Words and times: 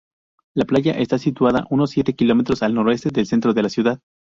La 0.55 0.65
playa 0.65 0.93
está 0.93 1.19
situada 1.19 1.67
unos 1.69 1.91
siete 1.91 2.15
kilómetros 2.15 2.63
al 2.63 2.73
noreste 2.73 3.11
del 3.11 3.27
centro 3.27 3.53
de 3.53 3.61
la 3.61 3.69
ciudad. 3.69 3.99